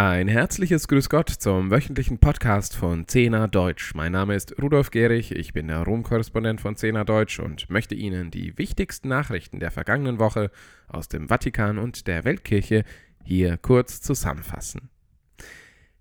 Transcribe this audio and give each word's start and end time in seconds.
Ein 0.00 0.28
herzliches 0.28 0.86
Grüß 0.86 1.08
Gott 1.08 1.28
zum 1.28 1.72
wöchentlichen 1.72 2.18
Podcast 2.18 2.76
von 2.76 3.08
Zehner 3.08 3.48
Deutsch. 3.48 3.96
Mein 3.96 4.12
Name 4.12 4.36
ist 4.36 4.54
Rudolf 4.62 4.92
Gehrig, 4.92 5.32
ich 5.32 5.52
bin 5.52 5.66
der 5.66 5.82
Rom-Korrespondent 5.82 6.60
von 6.60 6.76
Zehner 6.76 7.04
Deutsch 7.04 7.40
und 7.40 7.68
möchte 7.68 7.96
Ihnen 7.96 8.30
die 8.30 8.56
wichtigsten 8.58 9.08
Nachrichten 9.08 9.58
der 9.58 9.72
vergangenen 9.72 10.20
Woche 10.20 10.52
aus 10.86 11.08
dem 11.08 11.26
Vatikan 11.26 11.78
und 11.78 12.06
der 12.06 12.24
Weltkirche 12.24 12.84
hier 13.24 13.56
kurz 13.56 14.00
zusammenfassen. 14.00 14.88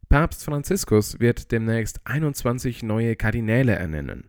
Papst 0.09 0.45
Franziskus 0.45 1.19
wird 1.19 1.51
demnächst 1.51 1.99
21 2.03 2.83
neue 2.83 3.15
Kardinäle 3.15 3.73
ernennen. 3.73 4.25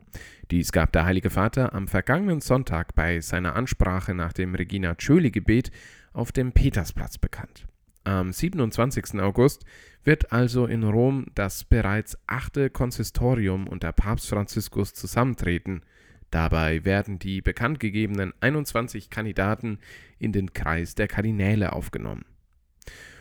Dies 0.50 0.73
gab 0.73 0.93
der 0.93 1.05
Heilige 1.05 1.29
Vater 1.29 1.75
am 1.75 1.89
vergangenen 1.89 2.41
Sonntag 2.41 2.95
bei 2.95 3.21
seiner 3.21 3.55
Ansprache 3.55 4.14
nach 4.14 4.32
dem 4.32 4.55
Regina 4.55 4.95
Coeli-Gebet 4.95 5.73
auf 6.14 6.32
dem 6.32 6.53
Petersplatz 6.53 7.19
bekannt. 7.19 7.66
Am 8.09 8.32
27. 8.32 9.20
August 9.20 9.66
wird 10.02 10.32
also 10.32 10.64
in 10.64 10.82
Rom 10.82 11.26
das 11.35 11.64
bereits 11.64 12.17
achte 12.26 12.71
Konsistorium 12.71 13.68
unter 13.68 13.93
Papst 13.93 14.31
Franziskus 14.31 14.94
zusammentreten. 14.94 15.82
Dabei 16.31 16.86
werden 16.86 17.18
die 17.18 17.43
bekanntgegebenen 17.43 18.32
21 18.40 19.11
Kandidaten 19.11 19.79
in 20.18 20.32
den 20.32 20.54
Kreis 20.54 20.94
der 20.94 21.07
Kardinäle 21.07 21.75
aufgenommen. 21.75 22.25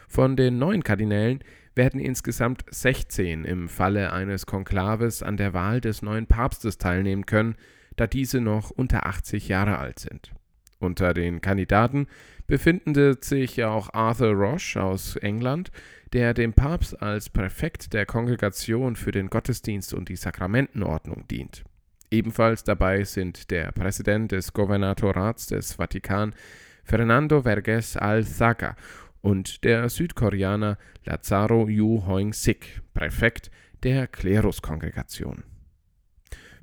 Von 0.07 0.37
den 0.37 0.57
neuen 0.57 0.85
Kardinälen 0.85 1.43
werden 1.75 1.99
insgesamt 1.99 2.63
16 2.69 3.43
im 3.43 3.67
Falle 3.67 4.13
eines 4.13 4.45
Konklaves 4.45 5.21
an 5.21 5.35
der 5.35 5.53
Wahl 5.53 5.81
des 5.81 6.01
neuen 6.01 6.27
Papstes 6.27 6.77
teilnehmen 6.77 7.25
können, 7.25 7.55
da 7.97 8.07
diese 8.07 8.39
noch 8.39 8.69
unter 8.69 9.05
80 9.05 9.49
Jahre 9.49 9.79
alt 9.79 9.99
sind. 9.99 10.31
Unter 10.79 11.13
den 11.13 11.41
Kandidaten 11.41 12.07
befindet 12.47 13.23
sich 13.23 13.63
auch 13.63 13.93
Arthur 13.93 14.33
Roche 14.33 14.81
aus 14.81 15.15
England, 15.17 15.71
der 16.13 16.33
dem 16.33 16.53
Papst 16.53 17.01
als 17.01 17.29
Präfekt 17.29 17.93
der 17.93 18.05
Kongregation 18.05 18.95
für 18.95 19.11
den 19.11 19.29
Gottesdienst 19.29 19.93
und 19.93 20.09
die 20.09 20.15
Sakramentenordnung 20.15 21.27
dient. 21.27 21.63
Ebenfalls 22.09 22.63
dabei 22.63 23.03
sind 23.03 23.51
der 23.51 23.73
Präsident 23.73 24.31
des 24.31 24.53
Gouvernatorats 24.53 25.47
des 25.47 25.73
Vatikan, 25.73 26.33
Fernando 26.85 27.41
Verges 27.41 27.97
Al-Zaga, 27.97 28.75
und 29.21 29.65
der 29.65 29.89
Südkoreaner 29.89 30.77
Lazaro 31.03 31.67
Yu 31.67 32.05
Hoing-sik, 32.05 32.81
Präfekt 32.93 33.51
der 33.83 34.07
Kleruskongregation. 34.07 35.43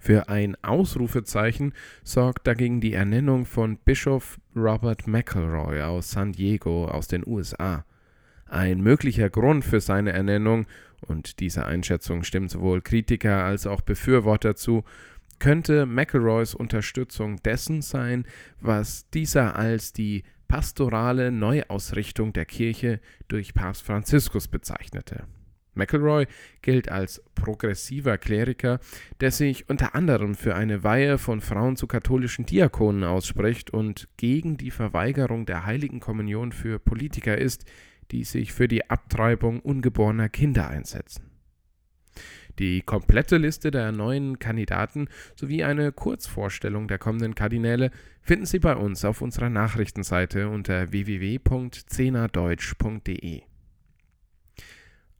Für 0.05 0.29
ein 0.29 0.55
Ausrufezeichen 0.63 1.73
sorgt 2.03 2.47
dagegen 2.47 2.83
die 2.83 2.93
Ernennung 2.93 3.47
von 3.47 3.79
Bischof 3.79 4.39
Robert 4.55 5.07
McElroy 5.07 5.81
aus 5.81 6.11
San 6.11 6.33
Diego 6.33 6.89
aus 6.89 7.09
den 7.09 7.27
USA. 7.27 7.87
Ein 8.45 8.83
möglicher 8.83 9.31
Grund 9.31 9.65
für 9.65 9.81
seine 9.81 10.13
Ernennung, 10.13 10.67
und 11.01 11.41
dieser 11.41 11.65
Einschätzung 11.65 12.23
stimmt 12.23 12.51
sowohl 12.51 12.83
Kritiker 12.83 13.45
als 13.45 13.67
auch 13.67 13.81
Befürworter 13.81 14.57
zu, 14.57 14.85
könnte 15.39 15.87
McElroys 15.87 16.55
Unterstützung 16.55 17.43
dessen 17.43 17.81
sein, 17.81 18.27
was 18.61 19.09
dieser 19.09 19.57
als 19.57 19.95
die 19.95 20.25
pastorale 20.49 21.33
Neuausrichtung 21.33 22.35
der 22.35 22.45
Kirche 22.45 23.01
durch 23.29 23.55
Papst 23.55 23.83
Franziskus 23.83 24.49
bezeichnete. 24.49 25.25
McElroy 25.75 26.27
gilt 26.63 26.89
als 26.89 27.23
progressiver 27.35 28.19
Kleriker, 28.19 28.81
der 29.21 29.31
sich 29.31 29.69
unter 29.69 29.95
anderem 29.95 30.35
für 30.35 30.55
eine 30.55 30.85
Weihe 30.85 31.19
von 31.19 31.41
Frauen 31.41 31.77
zu 31.77 31.87
katholischen 31.87 32.47
Diakonen 32.47 33.05
ausspricht 33.05 33.71
und 33.71 34.09
gegen 34.17 34.57
die 34.57 34.71
Verweigerung 34.71 35.47
der 35.47 35.67
heiligen 35.67 36.01
Kommunion 36.01 36.53
für 36.53 36.79
Politiker 36.79 37.39
ist, 37.39 37.65
die 38.11 38.25
sich 38.25 38.53
für 38.53 38.69
die 38.69 38.91
Abtreibung 38.91 39.61
ungeborener 39.61 40.29
Kinder 40.29 40.69
einsetzen. 40.69 41.31
Die 42.59 42.83
komplette 42.83 43.39
Liste 43.39 43.71
der 43.73 43.91
neuen 43.91 44.39
Kandidaten 44.39 45.09
sowie 45.35 45.65
eine 45.65 45.91
Kurzvorstellung 45.91 46.87
der 46.87 46.99
kommenden 46.99 47.35
Kardinäle 47.35 47.91
finden 48.23 48.47
Sie 48.47 48.61
bei 48.61 48.77
uns 48.77 49.05
auf 49.05 49.23
unserer 49.23 49.51
Nachrichtenseite 49.51 50.49
unter 50.49 50.93
www.zenadeutsch.de. 50.93 53.54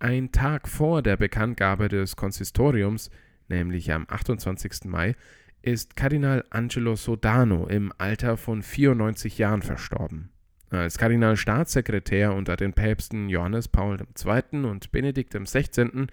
Ein 0.05 0.33
Tag 0.33 0.69
vor 0.69 1.01
der 1.01 1.17
Bekanntgabe 1.17 1.89
des 1.89 2.15
Konsistoriums, 2.15 3.09
nämlich 3.49 3.91
am 3.91 4.05
28. 4.07 4.85
Mai, 4.85 5.17
ist 5.63 5.97
Kardinal 5.97 6.45
Angelo 6.51 6.95
Sodano 6.95 7.67
im 7.69 7.91
Alter 7.97 8.37
von 8.37 8.63
94 8.63 9.39
Jahren 9.39 9.63
verstorben. 9.63 10.29
Als 10.69 10.99
Kardinalstaatssekretär 10.99 12.35
unter 12.35 12.57
den 12.57 12.75
Päpsten 12.75 13.31
Johannes 13.31 13.67
Paul 13.69 13.97
II. 13.99 14.67
und 14.67 14.93
Benedikt 14.93 15.33
XVI. 15.33 16.07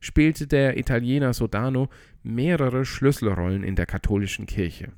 spielte 0.00 0.46
der 0.46 0.76
Italiener 0.76 1.32
Sodano 1.32 1.88
mehrere 2.22 2.84
Schlüsselrollen 2.84 3.62
in 3.62 3.76
der 3.76 3.86
katholischen 3.86 4.44
Kirche. 4.44 4.92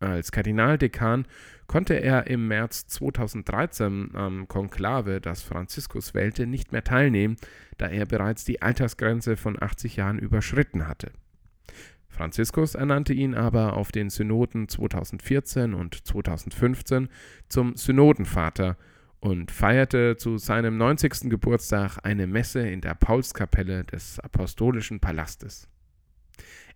Als 0.00 0.30
Kardinaldekan 0.30 1.26
konnte 1.66 1.94
er 1.94 2.28
im 2.28 2.46
März 2.48 2.86
2013 2.86 4.10
am 4.14 4.46
Konklave, 4.46 5.20
das 5.20 5.42
Franziskus 5.42 6.14
wählte, 6.14 6.46
nicht 6.46 6.72
mehr 6.72 6.84
teilnehmen, 6.84 7.36
da 7.78 7.88
er 7.88 8.06
bereits 8.06 8.44
die 8.44 8.62
Altersgrenze 8.62 9.36
von 9.36 9.60
80 9.60 9.96
Jahren 9.96 10.18
überschritten 10.18 10.86
hatte. 10.86 11.10
Franziskus 12.08 12.74
ernannte 12.74 13.12
ihn 13.12 13.34
aber 13.34 13.76
auf 13.76 13.92
den 13.92 14.10
Synoden 14.10 14.68
2014 14.68 15.74
und 15.74 16.06
2015 16.06 17.08
zum 17.48 17.76
Synodenvater 17.76 18.76
und 19.20 19.50
feierte 19.50 20.16
zu 20.16 20.38
seinem 20.38 20.76
90. 20.76 21.28
Geburtstag 21.30 21.98
eine 22.02 22.26
Messe 22.26 22.60
in 22.60 22.80
der 22.80 22.94
Paulskapelle 22.94 23.84
des 23.84 24.20
Apostolischen 24.20 25.00
Palastes. 25.00 25.68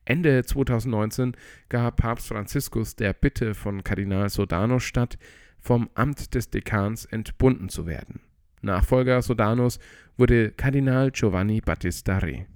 Ende 0.04 0.44
2019 0.44 1.36
gab 1.68 1.96
Papst 1.96 2.28
Franziskus 2.28 2.96
der 2.96 3.12
Bitte 3.12 3.54
von 3.54 3.84
Kardinal 3.84 4.28
Sodano 4.30 4.78
statt, 4.78 5.18
vom 5.60 5.88
Amt 5.94 6.34
des 6.34 6.50
Dekans 6.50 7.04
entbunden 7.04 7.68
zu 7.68 7.86
werden. 7.86 8.20
Nachfolger 8.62 9.22
Sodanos 9.22 9.78
wurde 10.16 10.50
Kardinal 10.50 11.10
Giovanni 11.10 11.60
Battista 11.60 12.18
Re. 12.18 12.46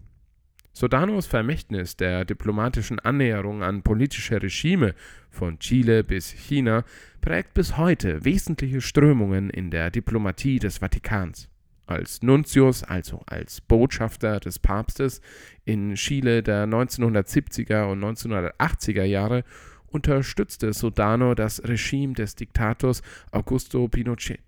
Sodanos 0.72 1.26
Vermächtnis 1.26 1.96
der 1.96 2.24
diplomatischen 2.24 2.98
Annäherung 2.98 3.62
an 3.62 3.82
politische 3.82 4.42
Regime 4.42 4.94
von 5.30 5.58
Chile 5.58 6.04
bis 6.04 6.30
China 6.30 6.84
prägt 7.20 7.54
bis 7.54 7.78
heute 7.78 8.24
wesentliche 8.24 8.80
Strömungen 8.80 9.48
in 9.50 9.70
der 9.70 9.90
Diplomatie 9.90 10.58
des 10.58 10.78
Vatikans 10.78 11.48
als 11.86 12.22
Nuntius, 12.22 12.82
also 12.82 13.22
als 13.26 13.60
Botschafter 13.60 14.40
des 14.40 14.58
Papstes 14.58 15.20
in 15.64 15.94
Chile 15.94 16.42
der 16.42 16.66
1970er 16.66 17.90
und 17.90 18.02
1980er 18.02 19.04
Jahre, 19.04 19.44
unterstützte 19.86 20.72
Sodano 20.72 21.34
das 21.34 21.62
Regime 21.64 22.14
des 22.14 22.34
Diktators 22.34 23.02
Augusto 23.30 23.88
Pinochet, 23.88 24.40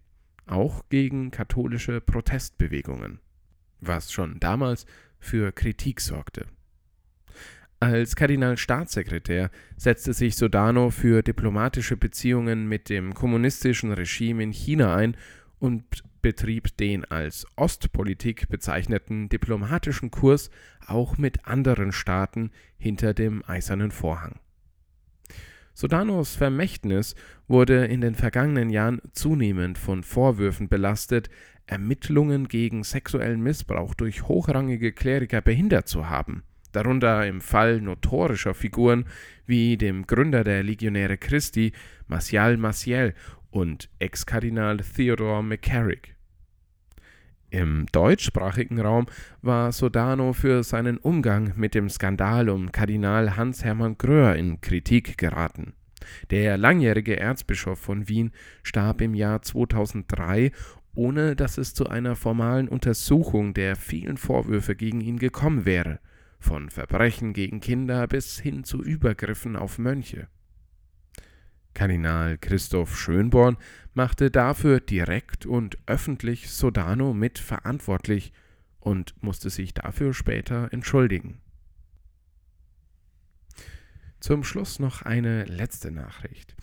auch 0.46 0.82
gegen 0.88 1.30
katholische 1.30 2.00
Protestbewegungen, 2.00 3.20
was 3.80 4.12
schon 4.12 4.40
damals 4.40 4.84
für 5.18 5.52
Kritik 5.52 6.00
sorgte. 6.00 6.46
Als 7.80 8.16
Kardinalstaatssekretär 8.16 9.50
setzte 9.76 10.12
sich 10.12 10.34
Sodano 10.36 10.90
für 10.90 11.22
diplomatische 11.22 11.96
Beziehungen 11.96 12.68
mit 12.68 12.88
dem 12.88 13.14
kommunistischen 13.14 13.92
Regime 13.92 14.42
in 14.42 14.50
China 14.50 14.96
ein 14.96 15.16
und 15.60 16.02
betrieb 16.28 16.76
den 16.76 17.06
als 17.06 17.46
Ostpolitik 17.56 18.50
bezeichneten 18.50 19.30
diplomatischen 19.30 20.10
Kurs 20.10 20.50
auch 20.86 21.16
mit 21.16 21.46
anderen 21.46 21.90
Staaten 21.90 22.50
hinter 22.76 23.14
dem 23.14 23.42
eisernen 23.46 23.90
Vorhang. 23.90 24.38
Sodanos 25.72 26.36
Vermächtnis 26.36 27.14
wurde 27.46 27.86
in 27.86 28.02
den 28.02 28.14
vergangenen 28.14 28.68
Jahren 28.68 29.00
zunehmend 29.12 29.78
von 29.78 30.02
Vorwürfen 30.02 30.68
belastet, 30.68 31.30
Ermittlungen 31.64 32.46
gegen 32.46 32.84
sexuellen 32.84 33.40
Missbrauch 33.40 33.94
durch 33.94 34.28
hochrangige 34.28 34.92
Kleriker 34.92 35.40
behindert 35.40 35.88
zu 35.88 36.10
haben, 36.10 36.42
darunter 36.72 37.26
im 37.26 37.40
Fall 37.40 37.80
notorischer 37.80 38.52
Figuren 38.52 39.06
wie 39.46 39.78
dem 39.78 40.06
Gründer 40.06 40.44
der 40.44 40.62
Legionäre 40.62 41.16
Christi, 41.16 41.72
Martial 42.06 42.58
Maciel 42.58 43.14
und 43.50 43.88
Ex-Kardinal 43.98 44.76
Theodore 44.76 45.42
McCarrick. 45.42 46.17
Im 47.50 47.86
deutschsprachigen 47.92 48.78
Raum 48.78 49.06
war 49.40 49.72
Sodano 49.72 50.34
für 50.34 50.62
seinen 50.62 50.98
Umgang 50.98 51.54
mit 51.56 51.74
dem 51.74 51.88
Skandal 51.88 52.50
um 52.50 52.72
Kardinal 52.72 53.36
Hans-Hermann 53.36 53.96
Gröhr 53.96 54.36
in 54.36 54.60
Kritik 54.60 55.16
geraten. 55.16 55.72
Der 56.30 56.58
langjährige 56.58 57.18
Erzbischof 57.18 57.78
von 57.78 58.08
Wien 58.08 58.32
starb 58.62 59.00
im 59.00 59.14
Jahr 59.14 59.40
2003, 59.40 60.52
ohne 60.94 61.36
dass 61.36 61.58
es 61.58 61.74
zu 61.74 61.88
einer 61.88 62.16
formalen 62.16 62.68
Untersuchung 62.68 63.54
der 63.54 63.76
vielen 63.76 64.18
Vorwürfe 64.18 64.74
gegen 64.74 65.00
ihn 65.00 65.18
gekommen 65.18 65.64
wäre, 65.64 66.00
von 66.38 66.70
Verbrechen 66.70 67.32
gegen 67.32 67.60
Kinder 67.60 68.06
bis 68.06 68.38
hin 68.38 68.64
zu 68.64 68.82
Übergriffen 68.82 69.56
auf 69.56 69.78
Mönche. 69.78 70.28
Kardinal 71.78 72.38
Christoph 72.38 72.98
Schönborn 72.98 73.56
machte 73.94 74.32
dafür 74.32 74.80
direkt 74.80 75.46
und 75.46 75.78
öffentlich 75.86 76.50
Sodano 76.50 77.14
mit 77.14 77.38
verantwortlich 77.38 78.32
und 78.80 79.14
musste 79.22 79.48
sich 79.48 79.74
dafür 79.74 80.12
später 80.12 80.72
entschuldigen. 80.72 81.40
Zum 84.18 84.42
Schluss 84.42 84.80
noch 84.80 85.02
eine 85.02 85.44
letzte 85.44 85.92
Nachricht. 85.92 86.56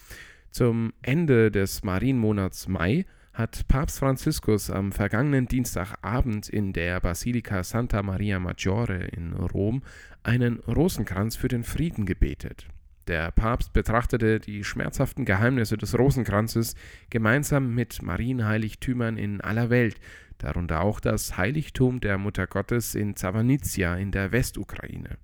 Zum 0.52 0.92
Ende 1.02 1.50
des 1.50 1.82
Marienmonats 1.84 2.68
Mai 2.68 3.06
hat 3.32 3.70
Papst 3.70 4.00
Franziskus 4.00 4.70
am 4.70 4.92
vergangenen 4.92 5.48
Dienstagabend 5.48 6.50
in 6.50 6.74
der 6.74 7.00
Basilika 7.00 7.64
Santa 7.64 8.04
Maria 8.04 8.38
Maggiore 8.40 9.06
in 9.06 9.32
Rom 9.32 9.82
einen 10.24 10.60
Rosenkranz 10.60 11.38
für 11.38 11.48
den 11.48 11.64
Frieden 11.64 12.06
gebetet. 12.06 12.68
Der 13.08 13.32
Papst 13.32 13.72
betrachtete 13.74 14.40
die 14.40 14.64
schmerzhaften 14.64 15.26
Geheimnisse 15.26 15.78
des 15.78 15.98
Rosenkranzes 15.98 16.76
gemeinsam 17.10 17.74
mit 17.76 18.02
Marienheiligtümern 18.02 19.18
in 19.18 19.42
aller 19.42 19.70
Welt, 19.70 20.00
darunter 20.40 20.82
auch 20.82 21.00
das 21.00 21.38
Heiligtum 21.38 22.02
der 22.02 22.18
Mutter 22.18 22.48
Gottes 22.48 22.96
in 22.96 23.16
Zavanizia 23.16 23.96
in 23.96 24.12
der 24.12 24.32
Westukraine. 24.32 25.18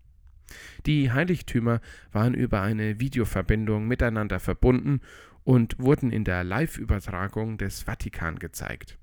Die 0.86 1.12
Heiligtümer 1.12 1.82
waren 2.12 2.34
über 2.34 2.62
eine 2.62 3.00
Videoverbindung 3.00 3.88
miteinander 3.88 4.40
verbunden 4.40 5.02
und 5.44 5.80
wurden 5.80 6.12
in 6.12 6.24
der 6.24 6.44
Live-Übertragung 6.44 7.58
des 7.58 7.84
Vatikan 7.84 8.38
gezeigt. 8.38 9.00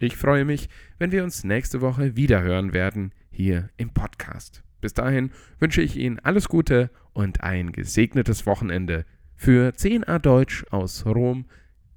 Ich 0.00 0.16
freue 0.16 0.44
mich, 0.44 0.68
wenn 0.98 1.10
wir 1.10 1.24
uns 1.24 1.44
nächste 1.44 1.80
Woche 1.80 2.16
wieder 2.16 2.42
hören 2.42 2.72
werden 2.72 3.12
hier 3.30 3.70
im 3.76 3.90
Podcast. 3.90 4.62
Bis 4.80 4.94
dahin 4.94 5.32
wünsche 5.58 5.82
ich 5.82 5.96
Ihnen 5.96 6.20
alles 6.20 6.48
Gute 6.48 6.90
und 7.12 7.42
ein 7.42 7.72
gesegnetes 7.72 8.46
Wochenende. 8.46 9.04
Für 9.34 9.70
10a 9.70 10.18
Deutsch 10.18 10.64
aus 10.70 11.04
Rom, 11.04 11.46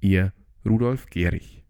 Ihr 0.00 0.32
Rudolf 0.64 1.06
Gehrig. 1.06 1.61